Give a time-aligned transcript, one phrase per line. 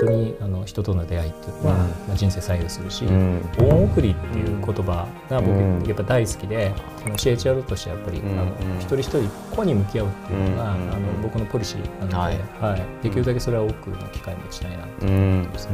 [0.00, 1.76] 当にあの人との出会いっていうのは、
[2.08, 15.66] まあ、人生左右するし、恩送りっていう言葉が僕やっぱ大好きで、その CHR としてやっぱり、あの一人一人個に向き合うっていうのが、あの僕のポリシーなので、はい、できるだけそれは多くの機会を持ちたいなと思います。
[15.66, 15.72] ね。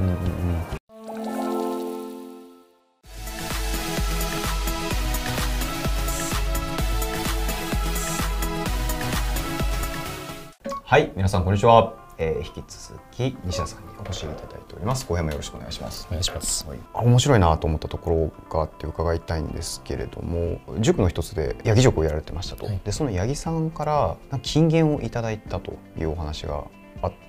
[10.84, 12.05] はい、皆さんこんにちは。
[12.18, 15.06] えー、引き続き西田さんにお越しいただいております。
[15.06, 16.06] 後編もよろしくお願いします。
[16.08, 16.66] お願いします。
[16.66, 22.66] はい、あ面白いなと思ったところがあって伺いたいんですけれども、塾の一つでヤギ塾をやられてましたと。
[22.66, 26.64] はい、でその八木さんから金言をいただいたというお話があ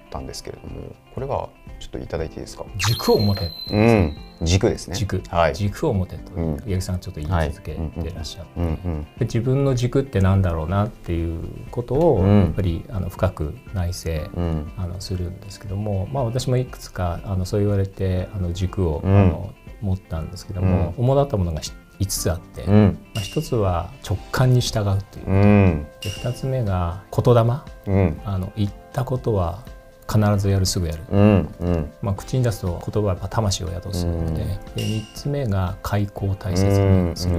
[0.08, 2.66] ったんですけれども、これはちょっといただいていいですか？
[2.78, 3.52] 軸を持て。
[3.70, 4.18] うん。
[4.42, 4.96] 軸ですね。
[4.96, 5.22] 軸。
[5.30, 5.56] はい。
[5.56, 21.62] 軸を持てと、うん、八木さんがちょっと言い続けてらっしゃって、自分の軸ってなんだろうなっていうことを、やっぱりあの深く内省、うん、あのするんですけども、まあ私もいくつかあのそう言われてあの軸を、あの持ったんですけども、主だったものが
[22.00, 27.42] 5つあって、うん、まあ、1つは直感に従うという、うん、で2つ目が言霊、
[27.88, 29.64] うん、あの言ったことは
[30.10, 37.36] 必ずやるすぐやる、うんうん、まあ、口に出すと言葉は魂を宿すので,、で3つ目が開口を大切にする、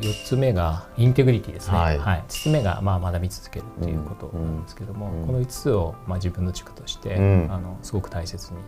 [0.00, 8.60] 4つ目がインテグリティですね、はい、はい、5つ目がまあ学び続けるっていうことなんですけども、うん、この5つをまあ自分の軸として、うん、あのすごく大切に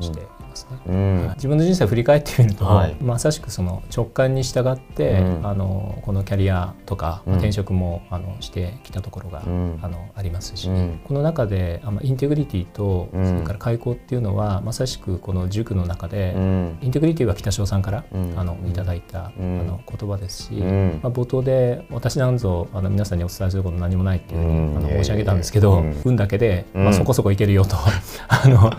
[0.00, 10.68] していますね、うん、自分の人生を振り返ってみると、はい、まさしくその直感に従って、あのこのキャリアとか転職もあのしてきたところが、あのありますし、
[11.04, 16.34] この中であインテグリティとそれから開口っていうのはまさしくこの塾の中で、
[16.80, 18.04] インテグリティは北潮さんから、
[18.36, 20.62] あのいただいた、あの言葉ですし、
[21.02, 27.76] まあ、冒頭で私なんぞあの皆さんにお伝えすること何もないっていうふうに、あの申し上げたんですけど、運だけで、まあ、そこそこいけるよと。
[28.28, 28.72] あの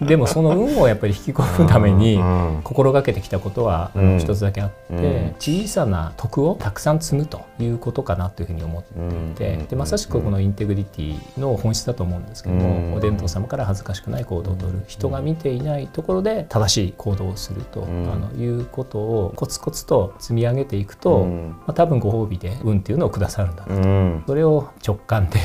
[0.06, 2.20] でもその運をやっぱり引き込むために
[2.64, 25.38] 心がけてきたことは一つだけあって小さな徳をたくさん積むということかなというふうに思っていてでまさしくこのインテグリティの本質だと思うんですけどもお伝統様から恥ずかしくない行動をとる人が見ていないところで正しい行動をするとあのいうことをコツコツと積み上げていくとまあ多分ご褒美で運っていうのをくださるんだなとそれを直感で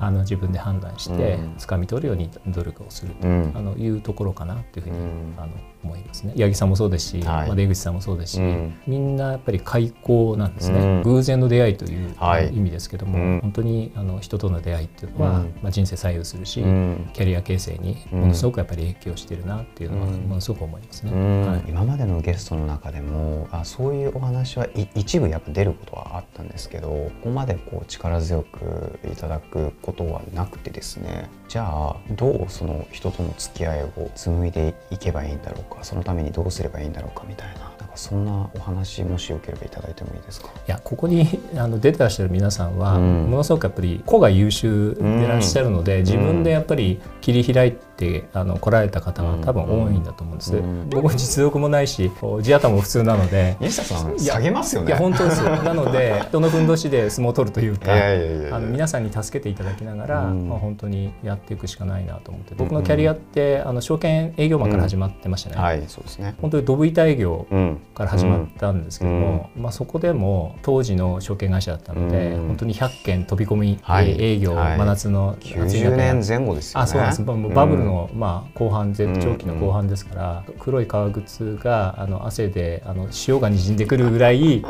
[0.00, 3.26] あの自分で判断して掴み取るように努力をすると。
[3.26, 4.96] あのいういうところかなっていうふうに、
[5.38, 5.52] あの
[5.86, 6.34] 思いますね。
[6.36, 12.14] 八木さんもそうですし、はい、まあ、出口さんもそうですし、うん、みんなやっぱり開口なんですね、うん、偶然の出会いという
[12.52, 21.12] 意味ですけども、はい、本当にあの人との出会いっていうのは、うん、まあ、人生左右するし、キャリア形成にものすごくやっぱり影響しているなっていうのはものすごく思いますね、
[21.46, 31.30] はい、今までのゲストの中でもあそういうお話は一部やっぱ出ることはあったんですけどここまでこう力強くいただくことはなくてですね。
[31.48, 37.75] じゃあどうその人との付き合いを紡いでいけばいいんだろうかそのためにどうすればいいんだろうかみたいな。
[37.96, 40.48] そんなお話もしよければいただいてもいいですか？
[40.48, 52.10] いやここに あの出てらっしゃる皆さんは、うん、ものすごくやっぱり個が優秀でらっしゃるので、うん、自分でやっぱり切り開いてあの来られた方は多分多いんだと思うんです、うん、僕実力もないし
[52.42, 53.56] 地頭も普通なので。
[53.60, 54.88] 西田さん下げますよね。
[54.88, 66.34] いや本当です なので人のふんどしで相撲を取るというかあの皆さんに助けていただきながら、まあ、本当にやっていくしかないなと思って僕のキャリアってあの証券営業マンから始まってましたね、はいそうですね。
[66.40, 67.46] 本当にドブ板営業
[67.94, 76.84] から始まったんですけども、まあ、そこでも当時の証券会社だったので、本当に100件飛び込み営業、真夏の90年前後ですよね。
[76.84, 77.24] あそうなんです。
[77.24, 84.68] バブルの、まあ、後半絶頂期の後半ですから、黒い革靴があの汗であの塩がにじんでくるぐらいや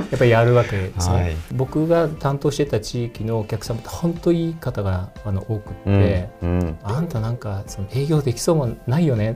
[0.00, 6.58] っぱりやるわけですね、はい、僕が担当してた地域のお客様って本当いい方があの多くって、うん。
[6.58, 9.34] うん、あんたなんかその営業できそうもないよねっ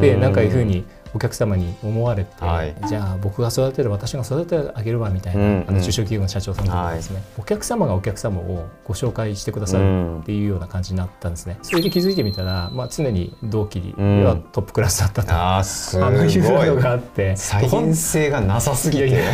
[0.00, 0.84] てなんかいうふうに
[1.14, 11.58] お客様に思われて、はい、じゃあ僕が育てる私が育ててあげるわみたいな、うんうん、あの中小企業の社長さんとかですね、はい、お客様がお客様をご紹介してくださるっていうような感じになったんですね。
[11.62, 16.36] それで気づいてみたら、まあ、常に同期ではトップクラスだったと、うん、あすごい。
[16.36, 17.36] いうのがあって。
[17.36, 19.24] 再現性がなさすぎて。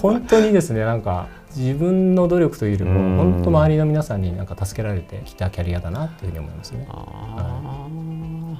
[0.00, 6.88] 本当にですねなんか自分の努力というよりも本当周りの皆さんになんか助けられてきたキャリアだなというふうに思いますね。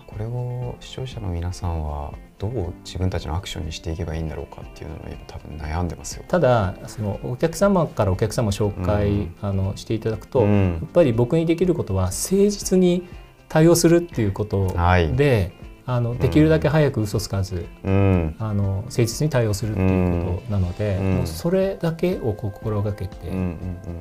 [0.07, 6.25] これを視聴者の皆さんはどう自分たちのアクションにしていけばいいんだろうかっていうのを今多分悩んでますよ。
[6.29, 13.07] ただそのお客様からお客様紹介、うん、あのしていただくと、うん、やっぱり僕にできることは誠実に
[13.49, 15.63] 対応するっていうことで、はい。
[15.85, 23.27] あのできるだけ早く嘘つかず、うん、あの誠実に対応するっていうことなので、うん、もうそれだけを心がけて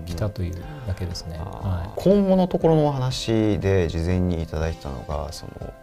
[0.05, 1.39] きたというだけですね。
[1.39, 5.73] はい、今後のところのお話で事前にいただいてたのがその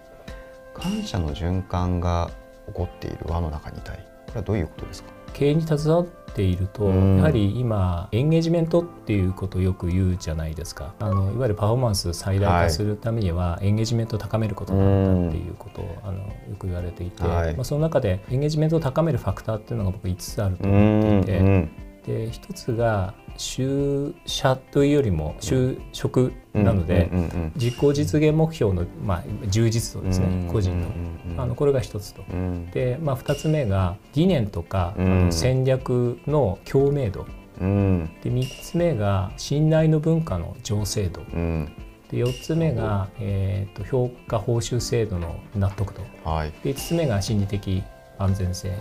[0.81, 2.31] 感謝の循環が
[2.69, 3.97] 起こっている輪の中にいたい。
[4.27, 5.11] これはどういうことですか？
[5.33, 10.95] 経営に携わっていると、やはり今エンゲージメントっていうことをよく言うじゃないですか。
[11.01, 21.89] あのいわゆるパフォーマンス最大化するためには、エンゲージメントを高めることなんだっていうことをあのよく言われていて、はい、まあ、その中でエンゲージメントを高めるファクターっていうのが僕5つあると思っていて。
[22.07, 27.09] で一つが就社というよりも就職なので
[27.57, 30.89] 実行実現目標の、まあ、充実度ですね個人の。
[31.43, 32.25] あのこれが一つと。
[32.73, 34.95] で、まあ、二つ目が理念とか、
[35.31, 37.27] 戦略の共鳴度。
[38.23, 41.23] で三つ目が信頼の文化の醸成度。
[42.11, 47.83] で4つ目が、えーと、評価報酬制度の納得度、はい、で5つ目が心理的
[48.19, 48.73] 安全性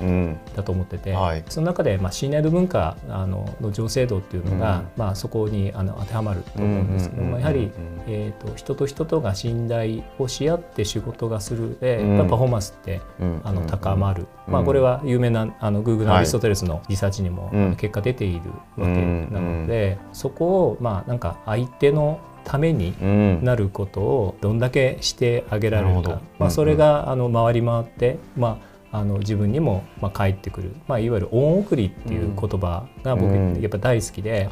[0.55, 7.71] だと思ってて、うんはい、その中で、まあ、信頼度文化あのの情勢度っていうのが、うん、まあ、そこにあの当てはまると思うんですけど、まあ、やはり、
[8.07, 13.01] えーと、人と人とが信頼をし合って仕事がするで、うん、パフォーマンスって、
[13.43, 19.01] あの高まる、まあ、これは有名なあの Google のアリストテレスのリサーチにも、結果出ているわけ
[19.31, 22.95] なので、そこを、まあ、なんか相手のために
[23.43, 34.49] なることをどんだけしてあげられるか、まあ、それがあの回り回って、まああの自分にもまあ返ってくる、まあ、いわゆる恩送りっていう言葉が僕やっぱ大好きで、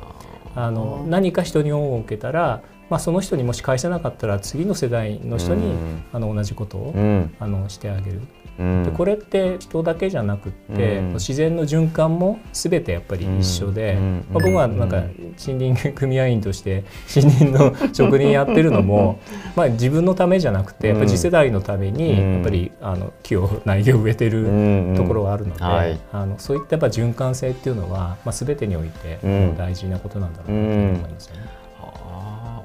[0.55, 5.73] あの何か人に恩を受けたら、まあ、その人にもし返せなかったら次の世代の人に
[6.13, 6.93] あの同じことを
[7.39, 8.21] あのしてあげる。
[8.57, 15.03] でこれって人だけじゃなくって、自然の循環も全てやっぱり一緒で、まあ、僕はなんか
[15.45, 19.19] 森林組合員として森林の職人やってるのも
[19.57, 29.19] まあ自分のためじゃなくてやっぱ次世代のためにやっぱりあの木を苗木を植えてるところはあるので、あのそういったやっぱ循環性っていうのは、まあ、全てにおいて
[29.57, 31.64] 大事なことなんだろうなと思いますよね。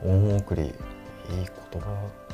[0.04, 0.70] あ恩送りいい
[1.72, 1.86] 言葉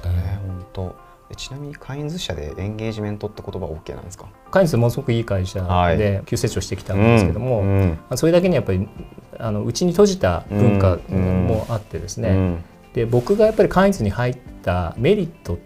[0.02, 1.06] だね、本当。
[1.36, 4.28] ちなみにカインズ社でエンゲージメントって言葉 OK なんですか？
[4.52, 5.60] カインズものすごくいい会社
[5.96, 8.88] で急成長してきたんですけども、うんうん、それだけにやっぱり
[9.36, 15.56] あのうちに閉じた文化もあってですね、うん、で僕がやっぱりカインズに入ったメリットっ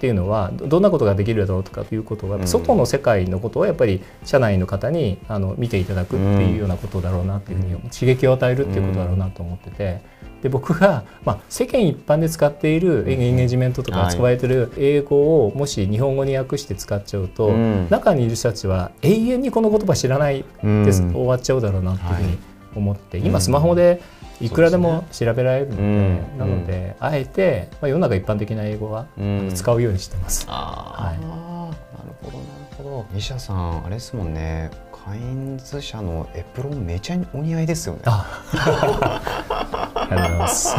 [0.00, 10.22] ていうのはどんなことができるだろうとかということは外の世界のことをやっぱり社内の方にあの見ていただくっていうようなことだろうなっていうふうに刺激を与えるっていうことだろうなと思ってて。
[10.42, 22.38] で僕が、まあ、世間一般で使っているエンゲージメントとか使われてる英語をもし日本語に訳して使っちゃうと、うん、中にいる人たちは永遠にこの言葉知らないです、うん、終わっちゃうだろうなっていうふうに
[22.74, 24.02] 思って、はい、今スマホで
[24.42, 29.06] いくらでも調べられるので、ね、なのであえて、まあ、世の中一般的な英語は
[29.54, 30.46] 使うようにしてます。
[30.48, 33.06] はい、なるほどなるほど。
[33.12, 34.70] 西田さんあれですもんね。
[35.04, 38.02] カインズ社のエプロンめちゃお似合いですよね。
[38.04, 40.76] ありがとうございます。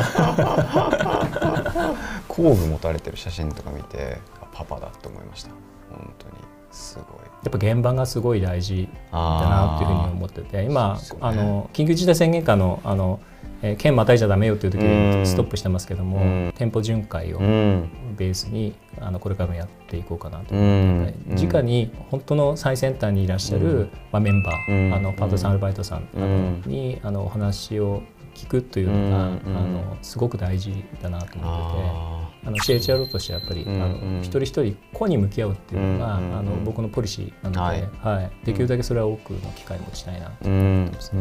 [2.28, 4.18] 工具持たれてる写真とか見て
[4.54, 5.50] パパだって思いました。
[5.90, 6.36] 本当に。
[6.72, 7.06] すごい。
[7.44, 13.20] やっぱ現場がすごい大事だなっていうふうに思ってて今、ね、あの緊急事態宣言下のあの
[13.64, 20.54] えー、県またいじゃダメよっていう時にストップしてますけども、うん、店舗巡回をベースにあのこれからもやっていこうかなと。
[20.54, 28.04] 思って、うん、直に本当の最先端にいらっしゃる、うん、まあ、メンバー、あのパートさんアルバイトさんに、あのお話を
[28.36, 32.23] 聞くというのが、あのすごく大事だなと思ってて。
[32.46, 38.46] あの CHRO としてはやっぱり、あの一人一人個に向き合うっていうのが、あの僕のポリシーなので、はい。
[38.46, 41.12] できるだけそれは多くの機会を持ちたいなと思ってます、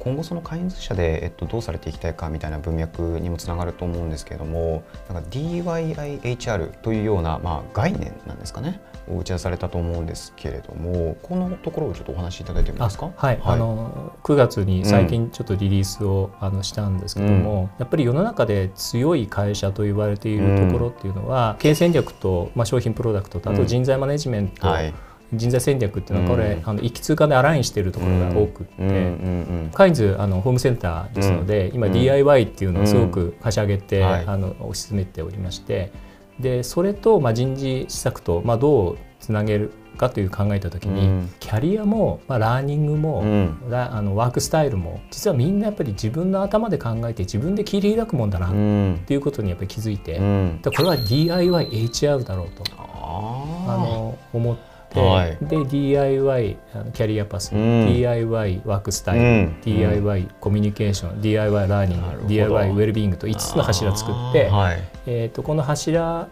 [0.00, 8.80] 今後その会員社で、えっと、どうされていきたいかみたいな文脈にもつながると思うんですけれどもなんか DYIHR というような、まあ、概念なんですかね？
[9.06, 13.10] を打ち出されたと思うんですけれどもこのところをちょっとお話しいただいてもいいですか？
[13.14, 24.94] はい、はい、あの9月に最近ちょっとリリースを、あのしたんですけども、やっぱり世の中で強い会社と言われているところっていうのは、経営戦略と、まあ、商品プロダクトとあと人材マネジメント、はい。
[25.32, 35.92] 人材戦略っていうのはこれ、うん、あの一気通貫でアラインしているところが多くって、うん、カインズあのホームセンターですので、今 DIY っていうのをすごく貸し上げて、あの推し進めておりまして
[36.38, 54.74] でそれと、まあ、人事施策と、まあ、どうつなげるかという考えた時に、うん、キャリアも、まあ、ラーニングも、うん、あのワークスタイルも実はみんなやっぱり自分の頭で考えて自分で切り開くもんだなっていうことにやっぱり気づいて、うん、これは DIYHR だろうとあの思って。
[54.94, 56.56] はい、で DIY
[56.92, 66.28] キャリアパス、うん、DIY ワークスタイル、うん、DIY コミュニケーション DIY ラーニング DIY ウェルビーイングと5つの柱作って、はい、えーとこの柱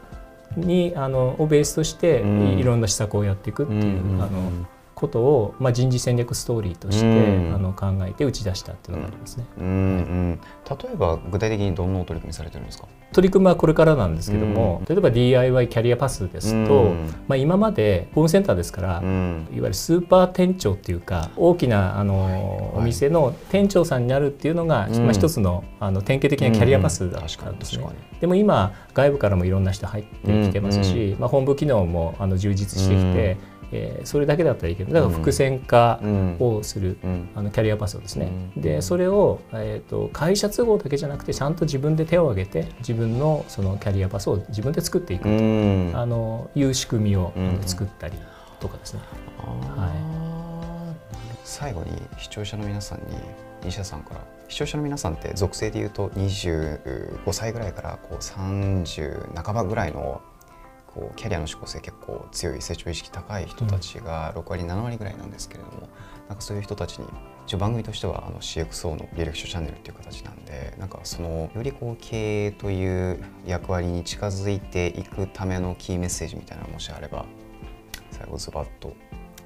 [0.56, 2.20] にあのをベースとして
[2.58, 4.50] いろんな施策をやっていくっていう、あの
[5.02, 12.86] ことを、まあ、人事戦略ストーリーとして、あの考えて打ち出したっていうのがありますね、うんうん、例えば具体的にどんな取り組みされてるんですか？
[13.12, 16.94] 取り組みはこれからなんですけども、例えば DIY キャリアパスですと、
[17.28, 27.84] まあ、今までホームセンターですから、いわゆるスーパー店長っていうか大きなあの、お店の店長さんになるっていうのが、まあ、一つのあの典型的なキャリアパスだったんですね。
[28.20, 33.36] でも今外部からもいろんな人入ってきてますし、まあ、本部機能もあの充実してきて、
[33.72, 36.00] えー、それだけだったらいいけどだから伏線化
[36.38, 47.32] をする、うん、あのキャリアパスをですね、うん、でそれを、えーと、会社都合だけじゃなくてちゃんと自分で手を挙げて自分のそのキャリアパスを自分で作っていくと、うん、あのいう仕組みを
[47.66, 48.14] 作ったり
[48.60, 49.00] とかですね。
[49.38, 50.96] はい、
[51.44, 53.04] 最後に視聴者の皆さんに
[53.64, 54.32] 西田さんから。
[54.52, 60.20] 視聴者の皆さんって属性でいうと25歳ぐらいからこう30半ばぐらいの
[60.94, 65.88] こうキャリアの指向性結構強い成長意識高い人たちが6割7割ぐらいなんですけれども、
[66.28, 67.06] なんかそういう人たちに
[67.46, 77.24] 一応番組としてはあの CXO の履歴書チャンネルっていう形なんでなんかそのよりこう経営という役割に近づいていくためのキーメッセージみたいなのもしあれば
[78.10, 78.94] 最後ズバッと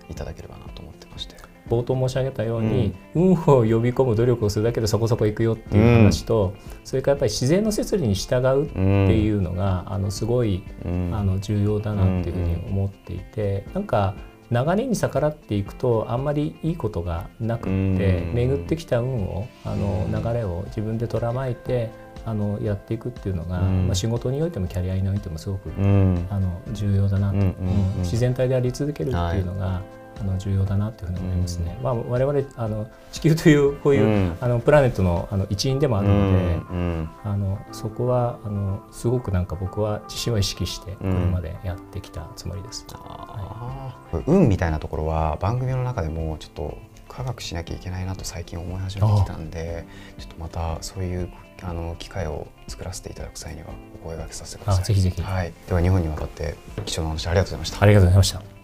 [0.09, 1.46] いただければなと思ってまして。
[1.69, 14.15] 冒頭申し上げたように、うん、運を呼び込む努力をするだけでそこそこ行くよっていう話と、うん、それからやっぱり自然の摂理に従うっていうのが、うん、あのすごい、あの重要だなっていうふうに思っていて、うん、なんか
[14.51, 17.65] 流れに逆らっていくとあんまりいいことがなくっ
[17.99, 21.91] て巡ってきた運をあの流れを自分でとらまいて
[22.25, 27.37] あのやっていくっていうのが、まあ、仕事においてもキャリアにおいてもすごく、あの重要だなと、
[27.99, 31.75] 自然体であり続けるっていうのが、はいあの重要だなというふうに思いますね。
[31.79, 42.87] うん、まあ我々あの地球というこういう、うん、あのプラネットのあの一員でもあるので、うん、あのそこはあのすごくなんか僕は自身は意識してこれまでやってきたつもりです。
[42.91, 49.87] はい、運みたいなところは番組の中でもちょっと科学しなきゃいけないなと最近思い始めてきたんで
[50.19, 51.31] ちょっとまたそういう
[51.63, 53.69] あの機会を作らせていただく際には
[54.03, 54.85] お声掛けさせてください。
[54.85, 55.23] ぜひぜひ。
[55.23, 55.53] はい。
[55.67, 56.55] では日本に渡って
[56.85, 57.83] 貴重な話ありがとうございました。
[57.83, 58.56] ありがとうございました。